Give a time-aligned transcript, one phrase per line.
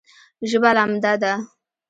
[0.49, 1.33] ژبه لمده ده